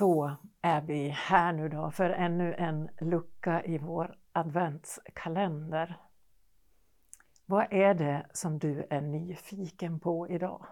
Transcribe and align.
Så 0.00 0.36
är 0.62 0.80
vi 0.80 1.08
här 1.08 1.52
nu 1.52 1.68
då 1.68 1.90
för 1.90 2.10
ännu 2.10 2.54
en 2.54 2.90
lucka 3.00 3.64
i 3.64 3.78
vår 3.78 4.18
adventskalender. 4.32 5.96
Vad 7.46 7.72
är 7.72 7.94
det 7.94 8.26
som 8.32 8.58
du 8.58 8.86
är 8.90 9.00
nyfiken 9.00 10.00
på 10.00 10.28
idag? 10.28 10.66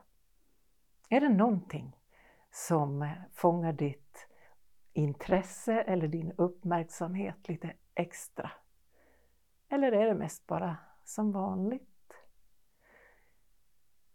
Är 1.09 1.21
det 1.21 1.29
någonting 1.29 1.97
som 2.51 3.11
fångar 3.33 3.73
ditt 3.73 4.29
intresse 4.93 5.81
eller 5.81 6.09
din 6.09 6.33
uppmärksamhet 6.37 7.49
lite 7.49 7.73
extra? 7.95 8.51
Eller 9.69 9.93
är 9.93 10.07
det 10.07 10.15
mest 10.15 10.47
bara 10.47 10.77
som 11.05 11.33
vanligt? 11.33 11.98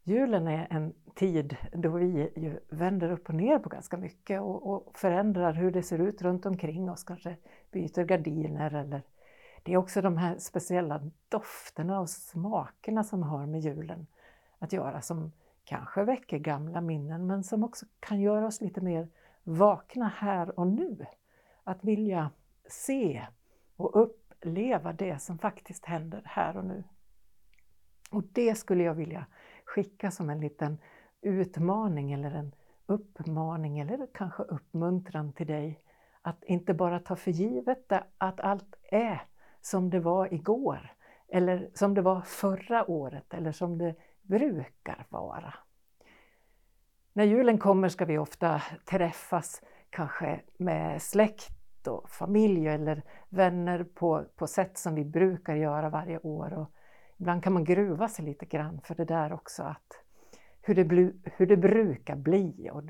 Julen 0.03 0.47
är 0.47 0.67
en 0.69 0.93
tid 1.15 1.57
då 1.73 1.89
vi 1.89 2.31
ju 2.35 2.59
vänder 2.69 3.11
upp 3.11 3.29
och 3.29 3.35
ner 3.35 3.59
på 3.59 3.69
ganska 3.69 3.97
mycket 3.97 4.41
och, 4.41 4.73
och, 4.73 4.99
förändrar 4.99 5.53
hur 5.53 5.71
det 5.71 5.83
ser 5.83 5.99
ut 5.99 6.21
runt 6.21 6.45
omkring 6.45 6.89
oss, 6.89 7.03
kanske 7.03 7.37
byter 7.71 8.03
gardiner 8.03 8.73
eller 8.73 9.01
det 9.63 9.73
är 9.73 9.77
också 9.77 10.01
de 10.01 10.17
här 10.17 10.37
speciella 10.37 11.01
dofterna 11.29 11.99
och 11.99 12.09
smakerna 12.09 13.03
som 13.03 13.23
har 13.23 13.45
med 13.45 13.61
julen 13.61 14.07
att 14.59 14.73
göra 14.73 15.01
som 15.01 15.31
kanske 15.63 16.03
väcker 16.03 16.37
gamla 16.37 16.81
minnen 16.81 17.27
men 17.27 17.43
som 17.43 17.63
också 17.63 17.85
kan 17.99 18.21
göra 18.21 18.47
oss 18.47 18.61
lite 18.61 18.81
mer 18.81 19.07
vakna 19.43 20.07
här 20.07 20.59
och 20.59 20.67
nu. 20.67 21.05
Att 21.63 21.83
vilja 21.83 22.31
se 22.69 23.27
och 23.75 24.01
uppleva 24.01 24.93
det 24.93 25.21
som 25.21 25.37
faktiskt 25.37 25.85
händer 25.85 26.21
här 26.25 26.57
och 26.57 26.65
nu. 26.65 26.83
Och 28.11 28.23
det 28.33 28.55
skulle 28.55 28.83
jag 28.83 28.93
vilja 28.93 29.25
skicka 29.73 30.11
som 30.11 30.29
en 30.29 30.39
liten 30.39 30.77
utmaning 31.21 32.11
eller 32.11 32.31
en 32.31 32.55
uppmaning 32.85 33.79
eller 33.79 34.07
kanske 34.13 34.43
uppmuntran 34.43 35.33
till 35.33 35.47
dig 35.47 35.79
att 36.21 36.43
inte 36.43 36.73
bara 36.73 36.99
ta 36.99 37.15
för 37.15 37.31
givet 37.31 37.91
att 38.17 38.39
allt 38.39 38.75
är 38.83 39.21
som 39.61 39.89
det 39.89 39.99
var 39.99 40.33
igår 40.33 40.93
eller 41.27 41.69
som 41.73 41.93
det 41.93 42.01
var 42.01 42.21
förra 42.21 42.91
året 42.91 43.33
eller 43.33 43.51
som 43.51 43.77
det 43.77 43.95
brukar 44.21 45.05
vara. 45.09 45.53
När 47.13 47.23
julen 47.23 47.57
kommer 47.57 47.89
ska 47.89 48.05
vi 48.05 48.17
ofta 48.17 48.61
träffas 48.85 49.61
kanske 49.89 50.41
med 50.57 51.01
släkt 51.01 51.87
och 51.87 52.09
familj 52.09 52.67
eller 52.67 53.03
vänner 53.29 53.83
på, 53.83 54.25
på 54.35 54.47
sätt 54.47 54.77
som 54.77 54.95
vi 54.95 55.05
brukar 55.05 55.55
göra 55.55 55.89
varje 55.89 56.19
år. 56.19 56.53
Och 56.53 56.71
ibland 57.23 57.43
kan 57.43 57.53
man 57.53 57.63
gruva 57.63 58.07
sig 58.07 58.25
lite 58.25 58.45
grann 58.45 58.81
för 58.83 58.95
det 58.95 59.05
där 59.05 59.33
också 59.33 59.63
att 59.63 60.03
hur 60.61 60.75
det, 60.75 61.13
hur 61.23 61.45
det 61.45 61.57
brukar 61.57 62.15
bli. 62.15 62.69
Och 62.73 62.83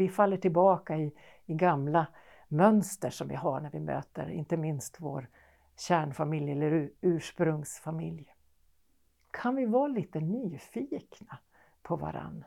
vi 0.00 0.08
faller 0.08 0.36
tillbaka 0.36 0.96
i, 0.96 1.12
i 1.46 1.54
gamla 1.54 2.06
mönster 2.48 3.10
som 3.10 3.28
vi 3.28 3.34
har 3.34 3.60
när 3.60 3.70
vi 3.70 3.80
möter 3.80 4.30
inte 4.30 4.56
minst 4.56 5.00
vår 5.00 5.28
kärnfamilj 5.76 6.52
eller 6.52 6.90
ursprungsfamilj. 7.00 8.34
Kan 9.30 9.56
vi 9.56 9.66
vara 9.66 9.88
lite 9.88 10.20
nyfikna 10.20 11.38
på 11.82 11.96
varann? 11.96 12.44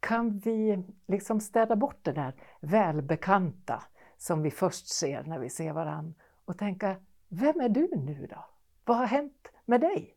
Kan 0.00 0.38
vi 0.38 0.84
liksom 1.06 1.40
städa 1.40 1.76
bort 1.76 1.98
det 2.02 2.12
där 2.12 2.34
välbekanta 2.60 3.82
som 4.16 4.42
vi 4.42 4.50
först 4.50 4.88
ser 4.88 5.22
när 5.22 5.38
vi 5.38 5.50
ser 5.50 5.72
varann 5.72 6.14
och 6.44 6.58
tänka, 6.58 6.96
vem 7.28 7.60
är 7.60 7.68
du 7.68 7.88
nu 7.96 8.26
då? 8.30 8.44
Vad 8.84 8.96
har 8.96 9.06
hänt 9.06 9.48
med 9.64 9.80
dig? 9.80 10.15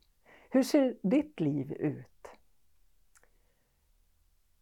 Hur 0.50 0.64
ser 0.64 0.98
ditt 1.02 1.40
liv 1.40 1.72
ut? 1.72 2.28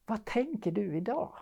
Vad 0.06 0.26
tänker 0.26 0.72
du 0.72 0.98
idag? 0.98 1.34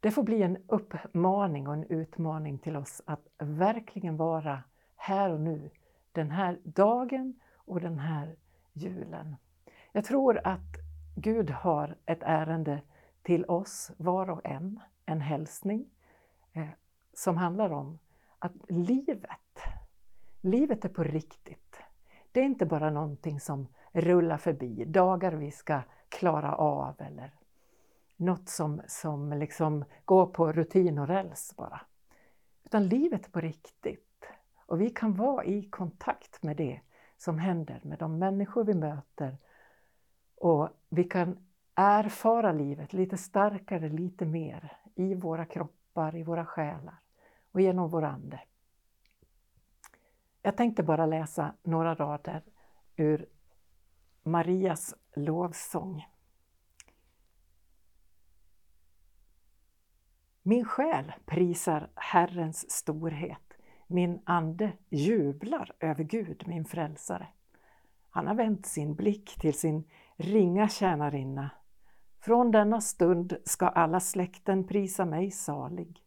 Det 0.00 0.10
får 0.10 0.22
bli 0.22 0.42
en 0.42 0.58
uppmaning 0.66 1.68
och 1.68 1.74
en 1.74 1.84
utmaning 1.84 2.58
till 2.58 2.76
oss 2.76 3.02
att 3.04 3.26
verkligen 3.38 4.16
vara 4.16 4.62
här 4.96 5.30
och 5.30 5.40
nu, 5.40 5.70
den 6.12 6.30
här 6.30 6.60
dagen 6.64 7.40
och 7.54 7.80
den 7.80 7.98
här 7.98 8.36
julen. 8.72 9.36
Jag 9.92 10.04
tror 10.04 10.40
att 10.44 10.76
Gud 11.16 11.50
har 11.50 11.96
ett 12.06 12.22
ärende 12.22 12.82
till 13.22 13.44
oss, 13.44 13.90
var 13.96 14.30
och 14.30 14.46
en, 14.46 14.80
en 15.06 15.20
hälsning 15.20 15.90
eh, 16.52 16.68
som 17.12 17.36
handlar 17.36 17.70
om 17.70 17.98
att 18.38 18.52
livet, 18.68 19.60
livet 20.40 20.84
är 20.84 20.88
på 20.88 21.04
riktigt. 21.04 21.63
Det 22.34 22.40
är 22.40 22.44
inte 22.44 22.66
bara 22.66 22.90
någonting 22.90 23.40
som 23.40 23.68
rullar 23.92 24.36
förbi, 24.36 24.84
dagar 24.84 25.32
vi 25.32 25.50
ska 25.50 25.80
klara 26.08 26.54
av 26.54 26.94
eller 26.98 27.34
något 28.16 28.48
som, 28.48 28.82
som 28.86 29.32
liksom 29.32 29.84
går 30.04 30.26
på 30.26 30.52
rutin 30.52 30.98
och 30.98 31.08
räls 31.08 31.54
bara. 31.56 31.80
Utan 32.64 32.88
livet 32.88 33.26
är 33.26 33.30
på 33.30 33.40
riktigt. 33.40 34.26
Och 34.66 34.80
vi 34.80 34.90
kan 34.90 35.14
vara 35.14 35.44
i 35.44 35.62
kontakt 35.62 36.42
med 36.42 36.56
det 36.56 36.80
som 37.18 37.38
händer, 37.38 37.80
med 37.82 37.98
de 37.98 38.18
människor 38.18 38.64
vi 38.64 38.74
möter. 38.74 39.36
Och 40.36 40.68
vi 40.88 41.04
kan 41.04 41.46
erfara 41.74 42.52
livet 42.52 42.92
lite 42.92 43.16
starkare, 43.16 43.88
lite 43.88 44.26
mer 44.26 44.76
i 44.94 45.14
våra 45.14 45.44
kroppar, 45.44 46.16
i 46.16 46.22
våra 46.22 46.46
själar 46.46 46.98
och 47.52 47.60
genom 47.60 47.88
vår 47.88 48.02
ande. 48.02 48.40
Jag 50.46 50.56
tänkte 50.56 50.82
bara 50.82 51.06
läsa 51.06 51.54
några 51.62 51.94
rader 51.94 52.42
ur 52.96 53.26
Marias 54.22 54.94
lovsång. 55.14 56.06
Min 60.42 60.64
själ 60.64 61.12
prisar 61.26 61.90
Herrens 61.94 62.70
storhet. 62.70 63.52
Min 63.86 64.20
ande 64.24 64.72
jublar 64.88 65.72
över 65.80 66.04
Gud, 66.04 66.44
min 66.46 66.64
frälsare. 66.64 67.26
Han 68.10 68.26
har 68.26 68.34
vänt 68.34 68.66
sin 68.66 68.94
blick 68.94 69.40
till 69.40 69.54
sin 69.54 69.84
ringa 70.16 70.68
tjänarinna. 70.68 71.50
Från 72.20 72.50
denna 72.50 72.80
stund 72.80 73.36
ska 73.44 73.68
alla 73.68 74.00
släkten 74.00 74.66
prisa 74.66 75.04
mig 75.04 75.30
salig. 75.30 76.02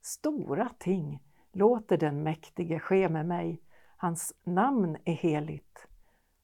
Stora 0.00 0.68
ting 0.78 1.22
låter 1.52 1.96
den 1.96 2.22
mäktige 2.22 2.78
ske 2.78 3.08
med 3.08 3.26
mig. 3.26 3.62
Hans 4.00 4.34
namn 4.44 4.96
är 5.04 5.12
heligt 5.12 5.86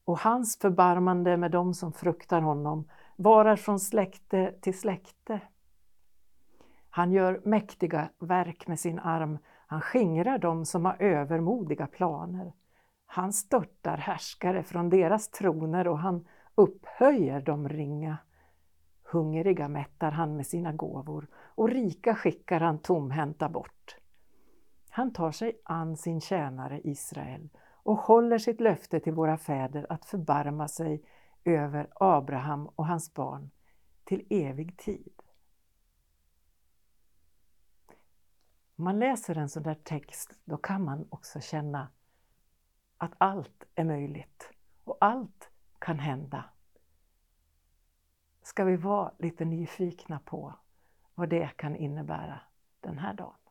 och 0.04 0.18
hans 0.18 0.58
förbarmande 0.58 1.36
med 1.36 1.50
dem 1.50 1.74
som 1.74 1.92
fruktar 1.92 2.40
honom 2.40 2.88
varar 3.16 3.56
från 3.56 3.80
släkte 3.80 4.54
till 4.60 4.78
släkte. 4.78 5.40
Han 6.90 7.12
gör 7.12 7.40
mäktiga 7.44 8.08
verk 8.18 8.66
med 8.66 8.80
sin 8.80 8.98
arm, 8.98 9.38
han 9.66 9.80
skingrar 9.80 10.38
dem 10.38 10.64
som 10.64 10.84
har 10.84 11.02
övermodiga 11.02 11.86
planer. 11.86 12.52
Han 13.06 13.32
störtar 13.32 13.96
härskare 13.96 14.62
från 14.62 14.90
deras 14.90 15.28
troner 15.28 15.88
och 15.88 15.98
han 15.98 16.28
upphöjer 16.54 17.40
de 17.40 17.68
ringa. 17.68 18.18
Hungriga 19.02 19.68
mättar 19.68 20.10
han 20.10 20.36
med 20.36 20.46
sina 20.46 20.72
gåvor 20.72 21.26
och 21.34 21.68
rika 21.68 22.14
skickar 22.14 22.60
han 22.60 22.78
tomhänta 22.78 23.48
bort. 23.48 23.96
Han 24.96 25.12
tar 25.12 25.32
sig 25.32 25.60
an 25.64 25.96
sin 25.96 26.20
tjänare 26.20 26.80
Israel 26.84 27.48
och 27.58 27.96
håller 27.96 28.38
sitt 28.38 28.60
löfte 28.60 29.00
till 29.00 29.12
våra 29.12 29.38
fäder 29.38 29.86
att 29.88 30.04
förbarma 30.04 30.68
sig 30.68 31.04
över 31.44 31.88
Abraham 31.94 32.66
och 32.66 32.86
hans 32.86 33.14
barn 33.14 33.50
till 34.04 34.26
evig 34.30 34.78
tid. 34.78 35.22
Om 38.76 38.84
man 38.84 38.98
läser 38.98 39.38
en 39.38 39.48
sån 39.48 39.62
där 39.62 39.74
text, 39.74 40.38
då 40.44 40.56
kan 40.56 40.84
man 40.84 41.06
också 41.10 41.40
känna 41.40 41.88
att 42.96 43.12
allt 43.18 43.64
är 43.74 43.84
möjligt 43.84 44.50
och 44.84 44.96
allt 45.00 45.50
kan 45.78 45.98
hända. 45.98 46.44
Ska 48.42 48.64
vi 48.64 48.76
vara 48.76 49.12
lite 49.18 49.44
nyfikna 49.44 50.18
på 50.18 50.54
vad 51.14 51.28
det 51.28 51.56
kan 51.56 51.76
innebära 51.76 52.40
den 52.80 52.98
här 52.98 53.14
dagen? 53.14 53.43